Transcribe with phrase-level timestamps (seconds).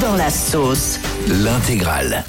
[0.00, 0.98] Dans la sauce.
[1.28, 2.24] L'intégrale.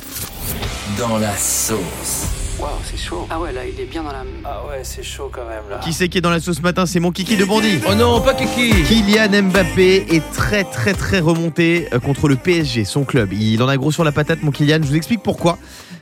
[0.97, 2.27] Dans la sauce.
[2.59, 3.27] Waouh, c'est chaud.
[3.29, 4.23] Ah ouais, là, il est bien dans la...
[4.45, 5.79] Ah ouais, c'est chaud quand même là.
[5.83, 6.85] Qui c'est qui est dans la sauce ce matin?
[6.85, 7.79] C'est mon kiki de Bondy.
[7.89, 12.85] Oh non, pas Kiki Kylian Mbappé est très très très remonté euh, contre le PSG,
[12.85, 13.33] son club.
[13.33, 14.79] Il en a gros sur la patate, mon Kylian.
[14.81, 15.57] Je vous explique pourquoi.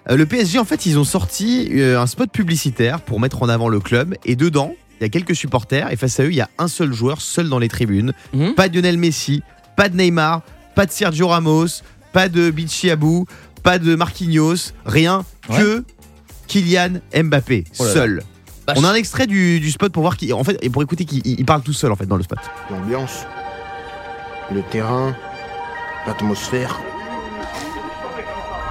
[0.09, 3.49] Euh, Le PSG, en fait, ils ont sorti euh, un spot publicitaire pour mettre en
[3.49, 4.15] avant le club.
[4.25, 5.91] Et dedans, il y a quelques supporters.
[5.91, 8.13] Et face à eux, il y a un seul joueur, seul dans les tribunes.
[8.33, 8.53] Mhm.
[8.55, 9.43] Pas Lionel Messi,
[9.75, 10.41] pas de Neymar,
[10.75, 11.81] pas de Sergio Ramos,
[12.13, 13.25] pas de Bichi Abou,
[13.63, 14.71] pas de Marquinhos.
[14.85, 15.83] Rien que
[16.47, 17.93] Kylian Mbappé, Oh là là.
[17.93, 18.23] seul.
[18.67, 18.77] Vache.
[18.79, 21.05] On a un extrait du, du spot pour voir qui, en fait, et pour écouter
[21.05, 22.39] qu'il il parle tout seul en fait dans le spot.
[22.71, 23.25] l'ambiance,
[24.51, 25.15] le terrain,
[26.07, 26.79] l'atmosphère.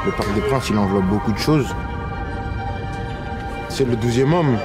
[0.04, 1.66] Le Parc des Princes, il enveloppe beaucoup de choses.
[3.70, 4.58] C'est le douzième homme.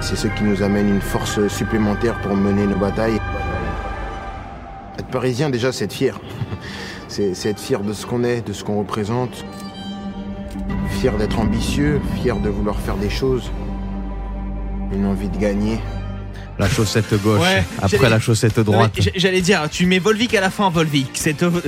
[0.00, 3.20] C'est ce qui nous amène une force supplémentaire pour mener nos batailles.
[5.08, 6.20] Être parisien, déjà, c'est être fier.
[7.08, 9.42] C'est c'est être fier de ce qu'on est, de ce qu'on représente.
[11.00, 13.50] Fier d'être ambitieux, fier de vouloir faire des choses.
[14.92, 15.78] Une envie de gagner.
[16.58, 18.92] La chaussette gauche, Ouais, après la chaussette droite.
[19.16, 21.16] J'allais dire, tu mets Volvic à la fin, Volvic.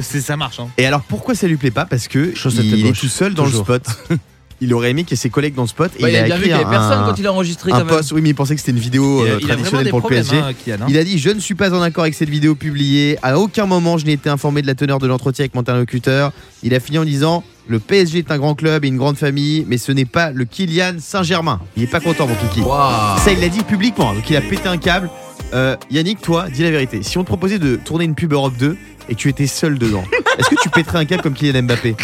[0.02, 0.60] Ça marche.
[0.60, 0.69] Hein.
[0.77, 1.86] Et alors pourquoi ça lui plaît pas?
[1.86, 3.64] Parce que Chaussette il gauche, est tout seul dans toujours.
[3.69, 4.19] le spot.
[4.61, 5.91] il aurait aimé qu'il y ait ses collègues dans le spot.
[5.98, 7.33] Et Bah, il, il a vu écrit qu'il y avait un, personne quand il a
[7.33, 8.12] enregistré un post.
[8.12, 10.36] Oui, mais il pensait que c'était une vidéo euh, traditionnelle pour le PSG.
[10.36, 10.86] hein, hein.
[10.89, 13.19] Il a dit Je ne suis pas en accord avec cette vidéo publiée.
[13.22, 16.33] À aucun moment je n'ai été informé de la teneur de l'entretien avec mon interlocuteur.
[16.62, 19.64] Il a fini en disant Le PSG est un grand club et une grande famille,
[19.69, 21.61] mais ce n'est pas le Kylian Saint-Germain.
[21.77, 22.61] Il est pas content, mon kiki.
[22.62, 25.08] Ça, il l'a dit publiquement, donc il a pété un câble.
[25.53, 27.03] Euh, Yannick, toi, dis la vérité.
[27.03, 28.77] Si on te proposait de tourner une pub Europe 2
[29.08, 30.05] et que tu étais seul dedans,
[30.38, 31.97] est-ce que tu pèterais un câble comme Kylian Mbappé?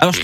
[0.00, 0.20] Alors, je,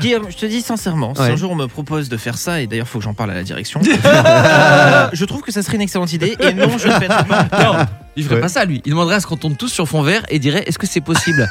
[0.00, 1.30] Guillaume, je te dis sincèrement, si Ouais.
[1.30, 3.34] un jour on me propose de faire ça, et d'ailleurs, faut que j'en parle à
[3.34, 6.36] la direction, euh, je trouve que ça serait une excellente idée.
[6.40, 7.48] Et non, je ne pèterai pas.
[7.62, 8.40] Non, il ferait Ouais.
[8.40, 8.80] pas ça lui.
[8.84, 11.00] Il demanderait à ce qu'on tourne tous sur fond vert et dirait est-ce que c'est
[11.00, 11.48] possible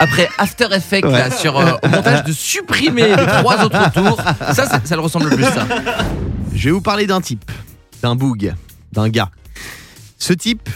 [0.00, 4.20] après After Effects là, sur euh, au montage de supprimer les trois autres tours.
[4.52, 5.66] Ça, ça, ça le ressemble le plus ça.
[6.54, 7.50] Je vais vous parler d'un type,
[8.02, 8.52] d'un boug,
[8.92, 9.30] d'un gars.
[10.18, 10.68] Ce type,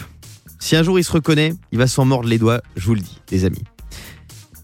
[0.59, 3.01] si un jour il se reconnaît, il va s'en mordre les doigts, je vous le
[3.01, 3.63] dis, les amis.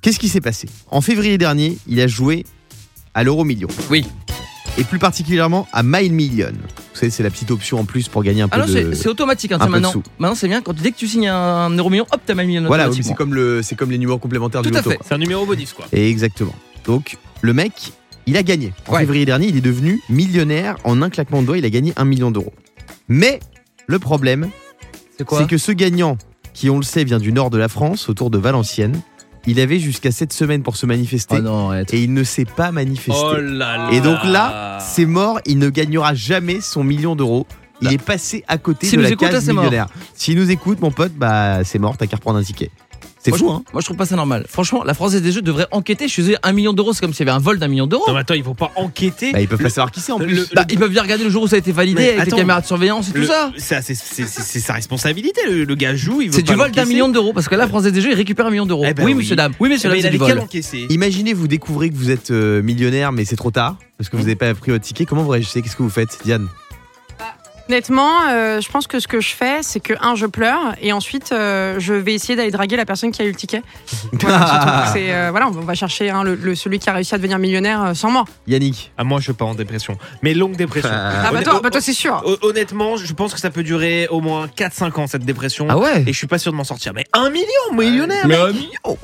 [0.03, 0.67] Qu'est-ce qui s'est passé?
[0.91, 2.45] En février dernier, il a joué
[3.13, 3.69] à l'euro million.
[3.89, 4.05] Oui.
[4.77, 6.47] Et plus particulièrement à Mile Million.
[6.51, 8.93] Vous savez, c'est la petite option en plus pour gagner un peu Ah non, de.
[8.93, 9.51] c'est automatique.
[9.53, 10.03] Hein, un peu de maintenant, sous.
[10.19, 10.61] maintenant c'est bien.
[10.61, 13.33] Quand dès que tu signes un euro million, hop, t'as mal million Voilà, c'est comme
[13.33, 14.89] le, c'est comme les numéros complémentaires Tout du à loto.
[14.91, 14.99] fait.
[15.07, 15.85] C'est un numéro bonus, quoi.
[15.93, 16.53] Et exactement.
[16.85, 17.93] Donc, le mec,
[18.25, 18.73] il a gagné.
[18.87, 18.99] En Ouais.
[19.01, 20.75] février dernier, il est devenu millionnaire.
[20.83, 22.53] En un claquement de doigts, il a gagné un million d'euros.
[23.07, 23.39] Mais
[23.87, 24.49] le problème,
[25.17, 25.39] C'est quoi?
[25.39, 26.17] c'est que ce gagnant,
[26.53, 28.99] qui on le sait vient du nord de la France, autour de Valenciennes,
[29.45, 32.71] il avait jusqu'à cette semaine pour se manifester Oh non, et il ne s'est pas
[32.71, 33.21] manifesté.
[33.23, 33.89] Oh là là.
[33.91, 37.45] et donc là, c'est mort, il ne gagnera jamais son million d'euros.
[37.81, 39.87] Il est passé à côté S'il de nous la écoute, case millionnaire.
[40.13, 42.71] S'il nous écoute, mon pote, bah c'est mort, t'as qu'à reprendre un ticket.
[43.23, 44.45] C'est moi, fou, je, hein moi je trouve pas ça normal.
[44.49, 46.07] Franchement, la Française des Jeux devrait enquêter.
[46.09, 48.03] Je suis un million d'euros, c'est comme s'il y avait un vol d'un million d'euros.
[48.07, 49.31] Non, mais attends, ils vont pas enquêter.
[49.31, 50.35] Bah, ils peuvent pas savoir qui c'est en plus.
[50.35, 52.19] le- Bah, ils peuvent bien regarder le jour où ça a été validé Mais avec
[52.21, 53.51] attends, les caméras de surveillance et tout ça.
[53.57, 53.93] ça, c'est-
[54.59, 55.39] sa responsabilité.
[55.47, 57.67] Le, le gars joue, il veut C'est du vol d'un million d'euros parce que là,
[57.67, 58.83] Française des Jeux, il récupère un million d'euros.
[58.87, 59.19] Eh ben oui, oui.
[59.19, 59.53] monsieur dame.
[59.59, 60.33] Oui, monsieur Eh ben, dame, il vol.
[60.35, 60.85] l'encaisser.
[60.89, 64.23] Imaginez, vous découvrez que vous êtes euh, millionnaire, mais c'est trop tard, parce que vous
[64.23, 65.05] n'avez pas pris votre ticket.
[65.05, 65.61] Comment vous réagissez?
[65.61, 66.47] Qu'est-ce que vous faites, Diane?
[67.69, 70.91] Honnêtement, euh, je pense que ce que je fais, c'est que, un, je pleure, et
[70.91, 73.61] ensuite, euh, je vais essayer d'aller draguer la personne qui a eu le ticket.
[74.13, 77.17] Voilà, c'est euh, voilà, on va chercher hein, le, le- celui qui a réussi à
[77.17, 78.25] devenir millionnaire euh, sans moi.
[78.47, 79.97] Yannick Ah, moi, je suis pas en dépression.
[80.21, 80.89] Mais longue dépression.
[80.91, 82.21] Ah bah Honn- toi, bah toi, c'est sûr.
[82.25, 85.67] hon- Honnêtement, je pense que ça peut durer au moins 4-5 ans cette dépression.
[85.69, 86.93] Ah ouais Et je suis pas sûr de m'en sortir.
[86.93, 88.45] Mais un million, millionnaire Mais mec.
[88.45, 88.97] un million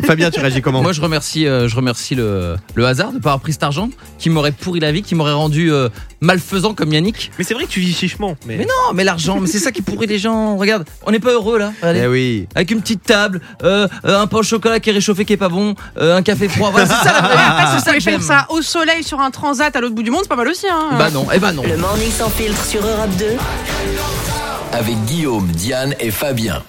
[0.06, 3.30] Fabien, tu réagis comment Moi, je remercie, euh, je remercie le, le hasard de pas
[3.30, 5.88] avoir pris cet argent qui m'aurait pourri la vie, qui m'aurait rendu euh,
[6.20, 7.30] malfaisant comme Yannick.
[7.38, 8.36] Mais c'est vrai que tu vis chichement.
[8.46, 10.56] Mais, Mais non, mais l'argent, mais c'est ça qui pourrit les gens.
[10.56, 11.72] Regarde, on n'est pas heureux là.
[11.80, 12.00] Regardez.
[12.04, 12.48] Eh oui.
[12.54, 15.48] Avec une petite table, euh, un pain au chocolat qui est réchauffé qui est pas
[15.48, 16.70] bon, euh, un café froid.
[16.70, 17.42] Voilà, c'est ça la vraie vie.
[17.48, 20.20] Après, si ça faire ça au soleil sur un transat à l'autre bout du monde,
[20.22, 20.66] c'est pas mal aussi.
[20.68, 20.90] Hein.
[20.98, 21.62] Bah non, eh bah non.
[21.62, 23.26] Le morning sans filtre sur Europe 2.
[24.72, 26.62] Avec Guillaume, Diane et Fabien.